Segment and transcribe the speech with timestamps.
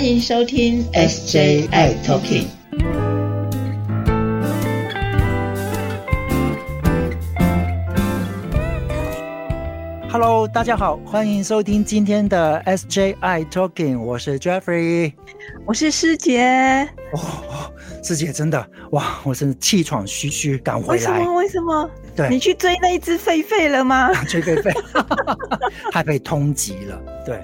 [0.00, 2.46] 欢迎收听 SJI Talking。
[10.10, 15.12] Hello，大家好，欢迎收听今天的 SJI Talking，我是 Jeffrey，
[15.66, 16.88] 我是师姐。
[17.12, 17.70] 哦，
[18.02, 21.18] 师姐真的哇，我真的气喘吁吁赶回来。
[21.18, 21.34] 为什么？
[21.34, 21.90] 为什么？
[22.16, 24.12] 对，你去追那一只狒狒了吗？
[24.28, 24.72] 追狒狒，
[25.92, 27.00] 它被通缉了。
[27.26, 27.38] 对，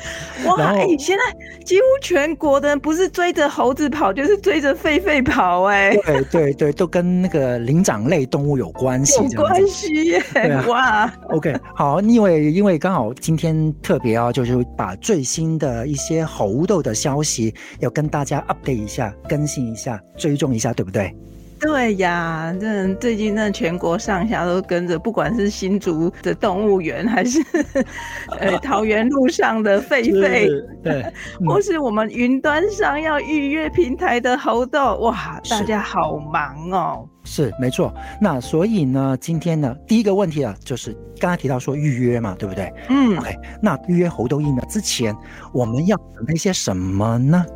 [0.46, 0.72] 哇！
[0.72, 5.64] 哎，现在几乎全国的人不是追着猴子跑，就是追着狒狒跑。
[5.64, 9.22] 哎，对对对，都跟那个灵长类动物有关系。
[9.32, 10.22] 有关系耶，
[10.66, 21.14] 哇！OK，好，因为因为刚好今天特别啊，就是把最新的一些猴痘的消息要跟大家 update 一下，更新一下，追踪一下，对不对？
[21.58, 27.42] 对呀，这最近那全国上下都跟着，不管是新竹的动物园，还是
[28.38, 30.46] 呃桃园路上的狒狒，
[30.84, 31.02] 对，
[31.48, 37.08] 或是我们云端上要预约平台的猴豆，哇，大家好忙哦。
[37.24, 37.90] 是没错，
[38.20, 42.70] 那所以呢，今天呢，第一个问题啊，就是刚才提到说预约嘛，对不对？
[42.90, 45.16] 嗯，OK，那预约猴痘疫苗之前，
[45.54, 47.46] 我们要准备些什么呢？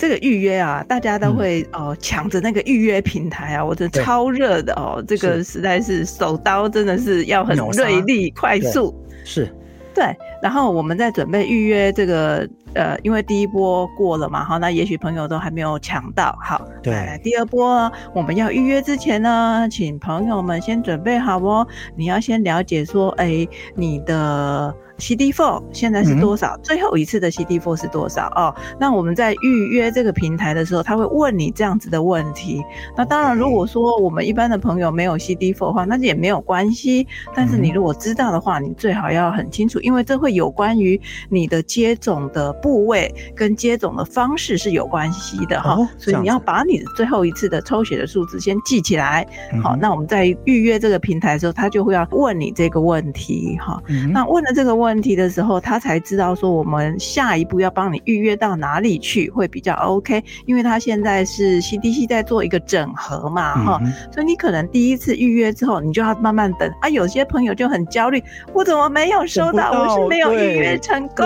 [0.00, 8.94] 这个预约啊，大家都会哦抢着那个预约平台啊，我的超热的哦，这个实在是手刀真的是要很锐利、快速，
[9.26, 9.54] 是，
[9.94, 10.16] 对。
[10.42, 17.20] 然后我们在准备预约这个呃，因为第一波过了嘛，哈，那也许朋友都还没有抢到，好，对。
[17.22, 24.74] 第二波我们要预约之前呢，请朋友们先准备好哦，你要先了解说，哎，你的。
[25.00, 26.56] CD4 现在是多少？
[26.62, 28.28] 最后一次的 CD4 是多少？
[28.36, 32.62] 哦，那我们在预约这个平台的时候，他会问你这样子的问题。
[32.96, 37.06] 那当然，如果说我们一般的朋友没有 CD4 的话，那也没有关系。
[37.34, 45.76] 但是你如果知道的话，你最好要很清楚，因为这会有关于你的接种的部位跟接种的方式是有关系的哈。
[45.96, 49.26] 所以你要把你最后一次的抽血的数字先记起来。
[49.62, 53.82] 好，那我们在预约这个平台的时候，他就会要问你这个问题哈。
[54.12, 54.89] 那问了这个问。
[54.90, 63.80] 问题的时候，他才知道说我们下一步要帮你预约到哪里去会比较 OK，因为他现在是 CDC 在做一个整合嘛，哈，
[64.10, 66.88] 所以你可能第一次预约之后，你就要慢慢等啊。
[66.88, 68.20] 有些朋友就很焦虑，
[68.52, 69.70] 我怎么没有收到？
[69.70, 71.24] 我是没有预约成功，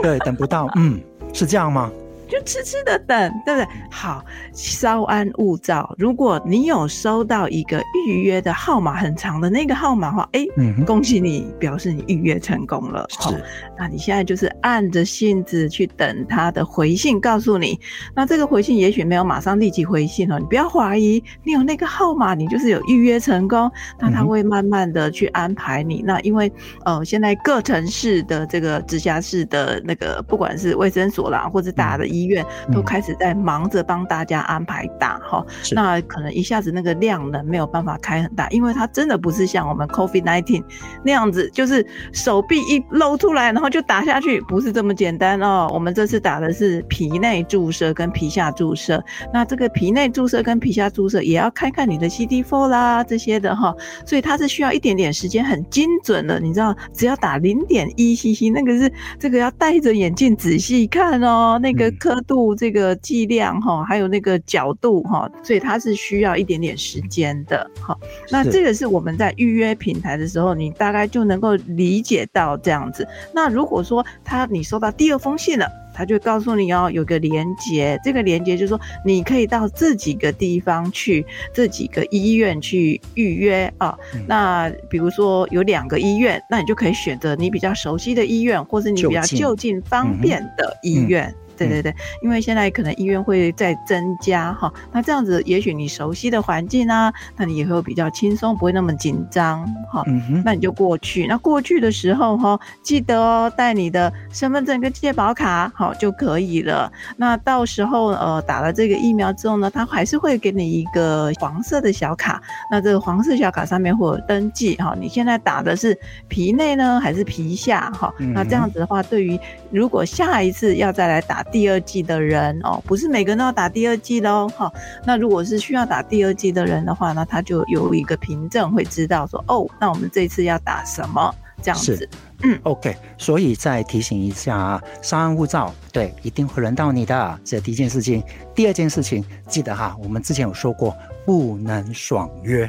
[0.00, 0.98] 对，等不到，嗯，
[1.34, 1.92] 是这样吗？
[2.32, 3.68] 就痴痴的等，对不对？
[3.90, 5.94] 好，稍安勿躁。
[5.98, 10.46] 如果你有收到一个预约的号码很长的那个号码的话，哎，
[10.86, 13.06] 恭喜你，表示你预约成功了。
[13.10, 13.44] 是，
[13.78, 17.78] 那你现在就是按着性子去等他的回信，告诉你。
[18.16, 23.70] 那这个回信也许没有马上立即回信哦，你不要怀疑，你有那个号码，你就是有预约成功。
[24.00, 26.02] 那他会慢慢的去安排你。
[26.02, 26.50] 那因为
[26.86, 32.21] 呃，现在各城市的这个直辖市的那个，不管是卫生所啦，或者大的医。
[32.22, 40.62] 医院都开始在忙着帮大家安排打哈，那可能一下子那个量呢没有办法开很大，因为它真的不是像我们 COVID nineteen
[41.04, 45.68] 那样子，就是手臂一露出来然后就打下去，不是这么简单哦。
[45.72, 49.02] 我们这次打的是皮内注射跟皮下注射，
[49.32, 53.74] 那这个皮内注射跟皮下注射也要看看你的 CD4 啦这些的哈，
[54.06, 67.96] 所以它是需要一点点时间，很精准的，你知道，只要打零点一 cc，那个是这个要戴着眼镜仔细看哦，那个刻度这个剂量哈，还有那个角度哈，所以它是需要一点点时间的哈。
[68.30, 73.06] 那这个是我们在预约平台的时候，你大概就能够理解到这样子。
[73.34, 83.94] 那如果说他你收到第二封信了，他就告诉你哦，有个连接，这个连接就是说你可以到这几个地方去，这几个医院去预约啊。
[84.26, 91.34] 那比如说有两个医院，那你就可以选择你比较熟悉的医院，或是你比较就近方便的医院。
[91.56, 100.02] 对对对，因为现在可能医院会再增加哈，那这样子也许你熟悉的环境啊，那你也会比较轻松，不会那么紧张哈。
[100.44, 106.90] 那你就过去，那过去的时候哈，记得哦，带你的身份证跟健保卡好就可以了。
[107.16, 112.40] 那到时候呃打了这个疫苗之后呢，他还是会给你一个黄色的小卡，
[112.70, 115.96] 那这个黄色小卡上面会有登记哈，你现在打的是
[116.28, 118.12] 皮内呢还是皮下哈？
[118.18, 119.38] 那这样子的话，对于
[119.70, 121.41] 如果下一次要再来打。
[121.44, 124.72] 第二季的人哦，不是每个人都要打第二季喽，哈。
[125.04, 132.08] 那如果是需要打第二季的人的话那，他就有一个凭证会知道说，哦，那我们这次要打什么这样子。
[132.44, 132.96] 嗯，OK。
[133.18, 137.40] 所以再提醒一下啊，稍安勿躁，对，一定会轮到你的。
[137.44, 138.22] 这第一件事情，
[138.54, 142.68] 第二件事情，记得哈，我们之前有说过，不能爽约。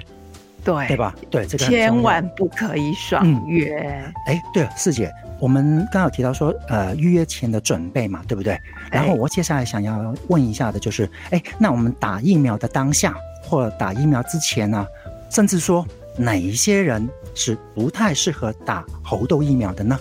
[0.64, 1.14] 对对吧？
[1.30, 3.78] 对，这个千万不可以爽约。
[4.26, 8.60] 哎，对了，四姐，我们刚刚有提到说，呃，预约前的准备嘛，对不对？
[8.92, 14.88] 然后我接下来想要问一下的就是，哎，那我们打疫苗的当下，或者打疫苗之前呢，
[15.30, 15.86] 甚至说
[16.18, 20.00] 哪一些人是不太适合打猴痘疫苗的呢？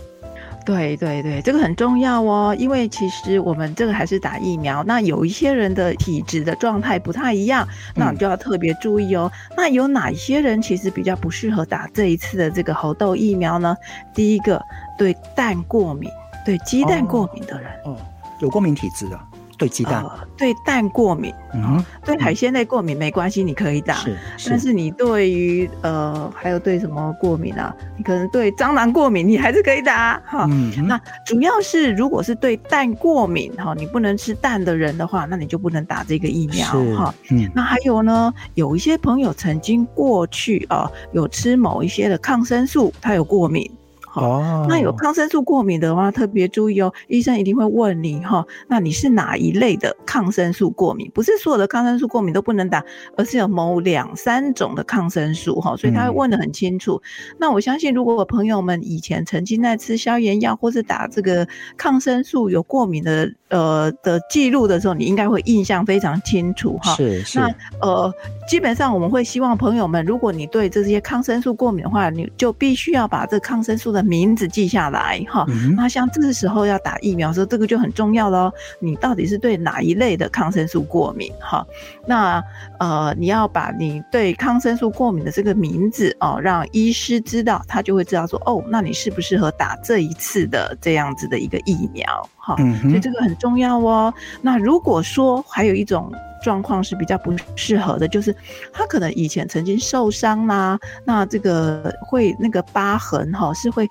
[0.65, 7.67] 对对对，这个很重要哦，因为其实我们这个还是打疫苗，那有一些人的体质的状态不太一样，
[7.97, 9.31] 那你就要特别注意哦。
[9.57, 13.77] 那有哪一些人其实比较不适合打这一次的这个猴痘疫苗呢？
[14.15, 14.63] 第一个，
[14.97, 16.09] 对蛋过敏，
[16.45, 17.97] 对鸡蛋过敏的人，哦，
[18.41, 19.19] 有过敏体质的，
[19.63, 23.95] 对鸡蛋，呃，对蛋过敏，嗯，对海鲜类过敏没关系，你可以打。
[23.95, 24.19] 是
[24.51, 27.73] 但是你对于呃，还有对什么过敏啊？
[27.97, 30.49] 你可能对蟑螂过敏，你还是可以打哈。
[30.51, 36.67] 嗯，那主要是如果是对蛋过敏哈，你不能吃蛋的人的话，那你就不能打这个疫苗
[36.97, 43.71] 哈。，嗯，那还有呢，有一些朋友曾经过去啊、有吃某一些的抗生素，他有过敏。
[44.15, 51.11] 好哦，那有抗生素过敏的话，特别注意哦，医生一定会问你哈，那你是哪一类的抗生素过敏？
[51.15, 52.85] 不是所有的抗生素过敏都不能打，
[53.17, 57.01] 而是有某两三种的抗生素哈，所以他会嗯问的很清楚。
[57.39, 61.49] 那我相信，如果朋友们以前曾经在吃消炎药或是打这个
[61.79, 66.95] 抗生素有过敏的呃的记录的时候，你应该会印象非常清楚哈。
[66.97, 67.51] 是是，那
[67.81, 68.13] 呃，
[68.47, 75.45] 基本上我们会希望朋友们，如果你对这些抗生素过敏的话，你就必须要把这抗生素的名字记下来哈。
[75.49, 78.53] 嗯，那像这个时候要打疫苗的时候，这个就很重要喽。
[78.79, 81.33] 你到底是对哪一类的抗生素过敏？
[81.41, 81.67] 哈，
[82.07, 82.43] 那
[82.79, 92.29] 呃，你要把你对抗生素过敏的这个名字哦，让医师知道，他就会知道说，哦，那你适不适合打这一次的这样子的一个疫苗？
[92.37, 94.13] 哈，嗯，所以这个很重要哦。
[94.41, 96.13] 那如果说还有一种
[96.43, 98.35] 状况是比较不适合的，就是
[98.73, 103.89] 他可能以前曾经受伤啦、那这个会那个疤痕哈、是会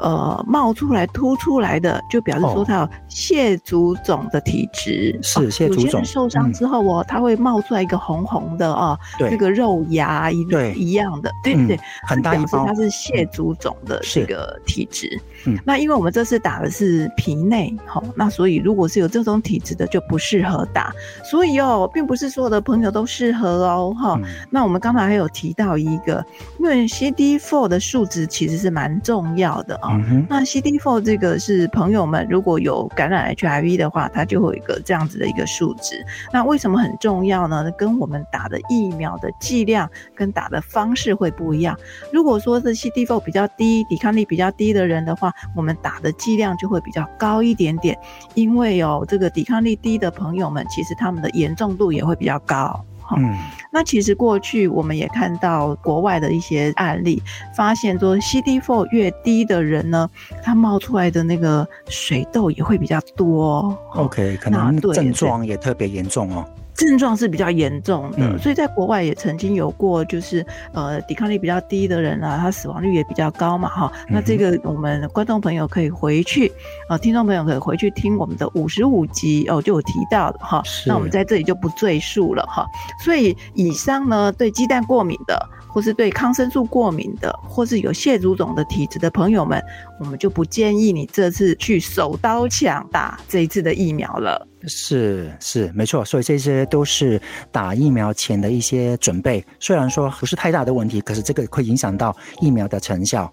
[0.00, 2.52] 呃冒出来凸出来的，就表示哦。
[2.54, 5.18] 说他有蟹足肿的体质。
[5.22, 6.52] 是哦有些蟹足肿人受伤嗯。
[6.52, 9.30] 之后哦，它会冒出来一个红红的哦，对。
[9.30, 10.72] 那个肉芽一对。
[10.74, 14.20] 一样的，对嗯对对，很大一包表示它，是蟹足肿的是。
[14.20, 15.20] 这个体质。
[15.46, 15.58] 嗯。
[15.64, 20.92] 那因为我们这次打的是皮内，好，那所以如果是有这种体质的就不适合打。
[21.24, 24.24] 所以哦，并不是所有的朋友都适合哦，哈、嗯。
[24.50, 26.24] 那我们刚才还有提到一个，
[26.58, 36.04] 因为 CD4 的数值其实是蛮重要的啊、嗯哼，那 CD4 这个是朋友们如果有感染 HIV 的话，它就会有一个这样子的一个数值。
[36.32, 37.70] 那为什么很重要呢？
[37.72, 41.78] 跟我们打的疫苗的剂量跟打的方式会不一样。
[42.12, 47.96] 如果说是 CD4 比较低、抵抗力比较低的人的话，我们打的剂量就会比较高一点点，
[48.34, 52.84] 因为哦，这个抵抗力低的朋友们，其实他们的严重度也会比较高。
[53.06, 53.36] 好嗯，
[53.70, 57.22] 那其实过去我们也看到国外的一些案例，
[57.56, 60.10] 发现说 CD4 越低的人呢，
[60.42, 63.58] 他冒出来的那个水痘也会比较多。
[63.58, 66.44] 哦 OK，可能症状也特别严重哦。
[66.76, 73.92] 症状是比较严重的，嗯所以在国外也曾经有过，就是呃抵抗力比较低的人啊，他死亡率也比较高嘛，哈。
[74.08, 76.52] 那这个我们观众朋友可以回去，
[76.88, 80.62] 呃，听众朋友可以回去听我们的五十五集哦，就有提到的哈。
[80.86, 82.66] 那我们在这里就不赘述了哈。
[83.02, 89.62] 所以以上呢，对鸡蛋过敏的，或是对抗生素过敏的，或是有蟹足肿的体质的朋友们，
[89.98, 94.46] 我们就不建议你这次去手刀抢打这一次的疫苗了。
[94.66, 97.20] 是是没错，所以这些都是
[97.50, 99.44] 打疫苗前的一些准备。
[99.60, 103.32] 虽然说不是太大的问题，可是这个会影响到疫苗的成效。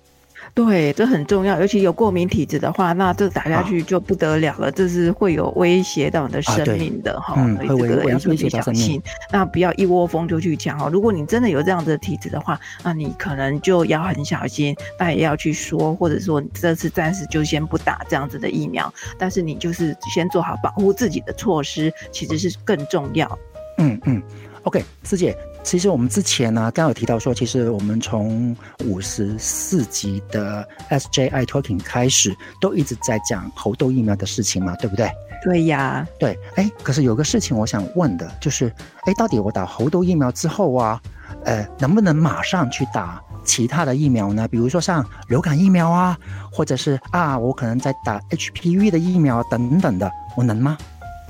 [0.54, 9.02] 对，这很重要，尤其有过敏体质的话，那这打下去就不得了了，这是会有威胁到你的生命的哈、嗯所以这个要特别小心。
[9.32, 10.90] 那不要一窝蜂就去抢哦。
[10.92, 23.40] 如果你真的有这样的体质的话，那你可能就要很小心，那也要去说，或者说你这次暂时就先不打这样子的疫苗，但是你就是先做好保护自己的措施，其实是更重要。
[23.78, 24.22] 嗯嗯
[24.64, 28.56] ，OK，师姐，其实我们之前呢，刚刚有提到说，其实我们从
[28.86, 35.10] 五十四集的 SJI Talking 开始，都一直在讲猴痘疫苗的事情嘛，对不对？
[35.44, 38.74] 对呀，对，哎，可是有个事情我想问的，就是，
[39.06, 41.02] 哎，到底我打猴痘疫苗之后啊，
[41.44, 44.48] 呃，能不能马上去打其他的疫苗呢？
[44.48, 46.18] 比如说像流感疫苗啊，
[46.50, 50.78] 或者是啊，我可能在打 HPV 的疫苗等等的，我能吗？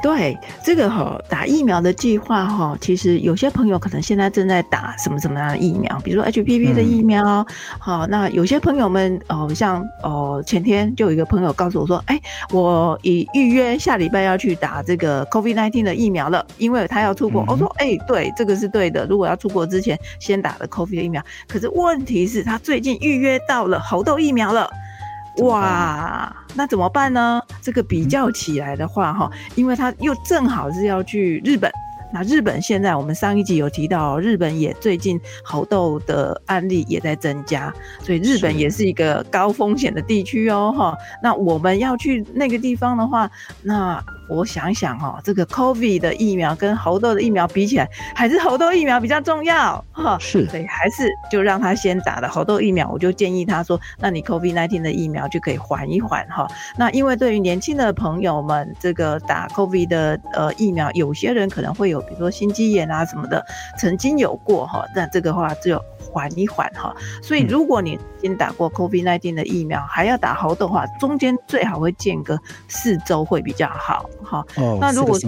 [0.03, 7.47] 对这个哈打疫苗的计划哈，其实有些朋友可能现在正在打什么什么样的疫苗，比如说 HPV 的疫苗。
[7.79, 12.19] 好，那有些朋友们哦，像哦前天就有一个朋友告诉我说，哎，
[12.51, 17.45] 我已预约下礼拜要去打这个 COVID-19 的疫苗了，因为他要出国。
[17.47, 19.05] 我说，哎，对，这个是对的。
[19.05, 24.69] 如果要出国之前先打了 COVID 的疫苗，可是问题是，他最近预约到了猴痘疫苗了。
[25.37, 27.41] 哇，那怎么办呢？
[27.61, 31.71] 这个比较起来的话，哈，因为他又正好是要去日本。
[32.13, 40.95] 那日本现在我们上一集有提到，日本也最近猴痘的案例也在增加，所以日本也是一个高风险的地区哦，哈。
[41.23, 43.29] 那我们要去那个地方的话，
[43.63, 44.03] 那。
[44.27, 50.17] 我想想哦，这个 COVID 的疫苗跟猴痘的疫苗比起来，还是猴痘疫苗比较重要哈。
[50.19, 52.89] 是，所以还是就让他先打了猴痘疫苗。
[52.89, 56.47] 我就建议他说，那你 COVID-19 的疫苗就可以缓一缓哈。
[56.77, 63.45] 那因为对于年轻的朋友们，这个打 COVID 的呃疫苗，有些人可能会有，比如说心肌炎啊什么的，
[63.77, 64.85] 曾经有过哈。
[64.95, 65.81] 那这个话就。
[66.13, 74.45] 缓一缓哈，所以如果你已经打过 COVID-19 的疫苗，还要打猴痘的话，中间最好会间隔四周会比较好哈。
[74.57, 75.27] 哦，那如果是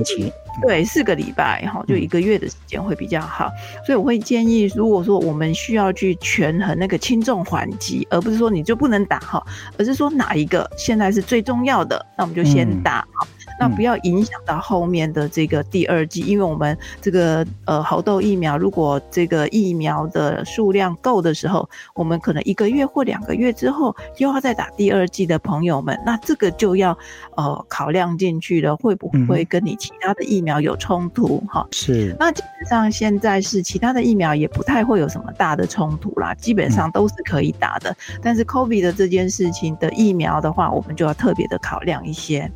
[0.61, 3.49] 对四个礼拜哈，就一个月的时间会比较好。
[3.85, 9.45] 所以我会建议，如果说我们需要去权衡那个轻重缓急，而不是说你就不能打哈，
[9.77, 13.27] 而是说哪一个现在是最重要的，那我们就先打哈。
[13.57, 26.97] 那不要影响到后面的这个第二季，因为我们这个呃猴痘疫苗，如果这个疫苗的数量够的时候，我们可能一个月或两个月之后又要再打第二季的朋友们，那这个就要
[27.37, 31.43] 呃考量进去了，会不会跟你其他的疫苗有冲突？
[31.49, 32.15] 哈，是。
[32.19, 37.95] 那基本上现在是其他的疫苗也不太会有什么大的冲突啦，基本上都是可以打的。
[38.21, 42.49] 但是 COVID 的这件事情的疫苗的话，我们就要特别的考量一些。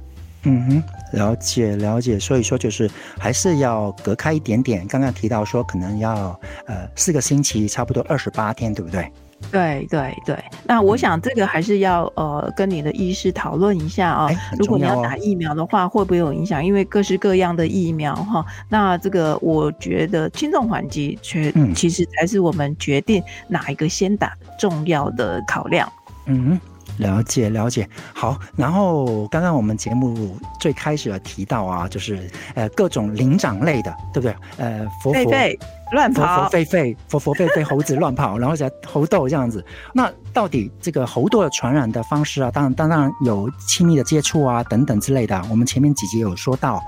[0.44, 4.88] 嗯哼，了解了解，所以说就是还是要隔开一点点。
[4.88, 9.12] 刚刚提到说可能要呃四个星期，差不多二十八天，对不对？
[9.52, 10.38] 对对对。
[10.64, 14.30] 那我想这个还是要呃跟你的医师讨论一下啊。
[14.58, 16.64] 如果你要打疫苗的话，会不会有影响？
[16.64, 18.46] 因为各式各样的疫苗哈。
[18.70, 25.92] 那这个我觉得轻重缓急，确其实才是我们决定哪一个先打重要的考量。
[26.26, 26.60] 嗯。
[27.00, 28.38] 了解了解，好。
[28.56, 34.36] 然后刚刚我们节目最开始有提到啊，就是呃各种灵长类的，对不对？
[34.58, 35.32] 呃，佛佛
[35.92, 39.64] 乱跑，佛佛狒狒，佛佛狒狒， 猴子乱跑，然后在猴痘这样子。
[39.94, 46.80] 那到底这个猴痘的传染的方式啊，当然当然有亲密的接触啊等等之类的，我们前面几集有说到。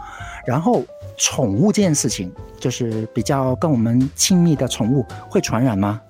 [0.46, 0.84] 然后
[1.18, 6.02] 宠物这件事情，就是比较跟我们亲密的宠物会传染吗？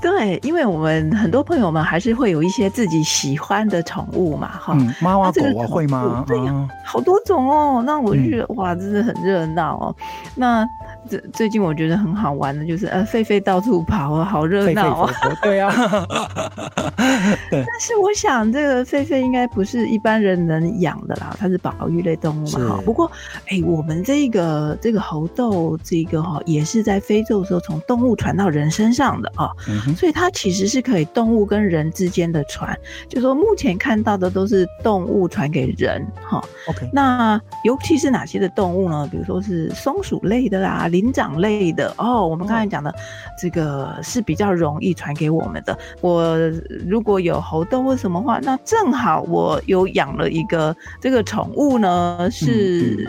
[0.00, 6.24] 对，因为我们很多朋友们还是会有一些自己喜欢的宠物嘛，哈，猫啊狗啊会吗？
[6.26, 7.82] 对呀，好多种哦。
[7.84, 9.96] 那我就觉得哇，真的很热闹哦。
[10.34, 10.66] 那
[11.08, 15.12] 最最近我觉得很好玩的就是呃，狒狒到处跑啊，好热闹啊。
[15.42, 15.72] 对啊。
[17.50, 22.76] 但是我想这个狒狒应该不是一般人能养的啦，它是保育类动物嘛。
[22.76, 22.80] 哈。
[22.84, 23.10] 不过
[23.48, 29.50] 哎，我们这个这个猴痘这个哈，也是在非洲的时候从动物传到人身上的啊。
[29.94, 32.76] 所以它其实是可以动物跟人之间的传，
[33.08, 36.42] 就说目前看到的都是动物传给人哈。
[36.68, 39.06] OK，那尤其是哪些的动物呢？
[39.10, 42.26] 比如说是松鼠类的啦、灵长类的哦。
[42.26, 42.94] 我们刚才讲的
[43.40, 45.78] 这个是比较容易传给我们的。
[46.00, 46.36] 我
[46.86, 53.06] 如果有猴痘或什么话，那正好我有养了一个这个宠物呢，是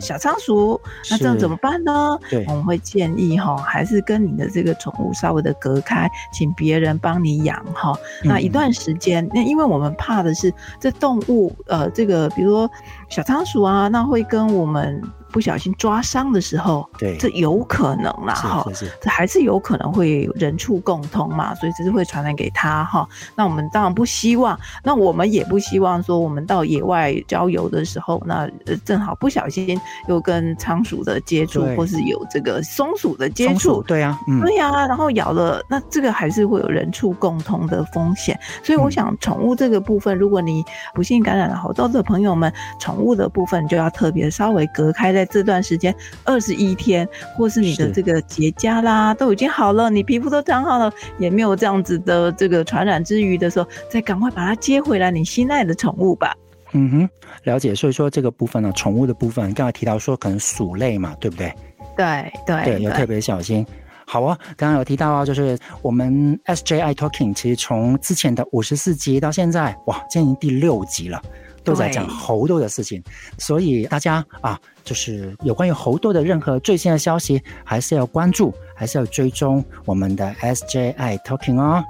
[0.00, 0.80] 小仓鼠。
[1.10, 2.18] 那这样怎么办呢？
[2.28, 6.08] 对，我们会建议哈，还是跟你的这个宠物稍微的隔开。
[6.32, 12.70] 请别人帮你养哈，那一段时间，那因为我们怕的是这动物，呃，这个比如说
[13.08, 15.02] 小仓鼠啊，那会跟我们。
[15.30, 18.66] 不小心抓伤的时候，对，这有可能啦，哈，
[19.00, 23.06] 这还是有可能会人畜共通嘛，所以这是会传染给他哈。
[23.34, 28.48] 那我们当然不希望，那我们也不希望说我们到野外郊游的时候，那
[28.84, 38.38] 正好不小心又跟仓鼠的接触，或是有这个松鼠的接触，对呀，对呀，然后咬了，那这个还是会有人畜共通的风险。
[38.62, 45.17] 所以我想，宠物这个部分，如果你不幸感染了猴痘的朋友们，宠物的部分就要特别稍微隔开。
[45.18, 45.92] 在这段时间
[46.24, 56.36] 二十一天，或是你的这个结痂啦都已经好了，你皮肤都长好了，也没有这样子的这个传染之余的时候，再赶快把它接回来，你心爱的宠物吧。
[56.72, 57.08] 嗯哼，
[57.42, 57.74] 了解。
[57.74, 61.52] 所以说这个部分呢，宠物的部分，刚才提到说可能鼠类嘛，对不对？
[61.96, 63.66] 对对对，要特别小心。
[64.06, 71.20] 好啊，刚刚有提到啊，就是我们 SJI Talking，其实从之前的五十四集到现在，哇，今年第六集了。
[71.68, 73.02] 都在讲猴痘的事情，
[73.36, 81.84] 所以大家啊，就是有关于猴痘的任何最新的消息，还是要关注，还是要追踪我们的 SJI Talking 哦。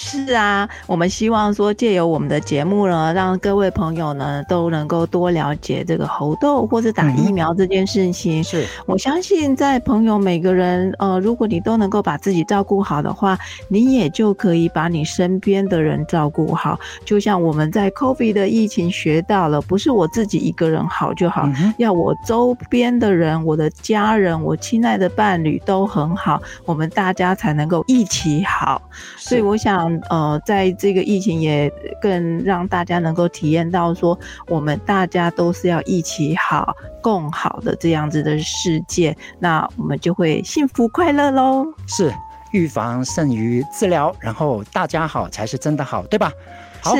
[0.00, 8.42] 是啊，我们希望说借由我们的节目呢，让各位朋友呢都能够多了解这个猴痘或者打疫苗这件事情。
[8.44, 13.36] 是我相信在朋友每个人，呃，如果你都能够把自己照顾好的话，
[13.66, 16.78] 你也就可以把你身边的人照顾好。
[17.04, 28.80] 就像我们在 COVID 的疫情学到了，不是我自己一个人好就好，要我周边的人、我的家人、我亲爱的伴侣都很好，我们大家才能够一起好。
[29.16, 29.87] 所以我想。
[30.10, 41.66] 呃，在这个疫情也更让大家能够体验到，说我们大家都是要一起好、共好的这样子的世界，那我们就会幸福快乐喽。
[41.86, 42.12] 是，
[42.52, 46.32] 预防胜于治疗，然后大家好才是真的好，对吧？
[46.80, 46.94] 好，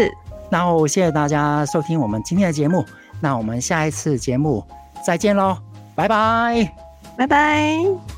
[0.51, 2.85] 然后谢谢大家收听我们今天的节目，
[3.21, 4.65] 那我们下一次节目
[5.05, 5.57] 再见喽，
[5.95, 6.73] 拜拜，
[7.17, 8.18] 拜拜。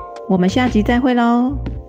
[0.27, 1.80] 我们下集再会喽。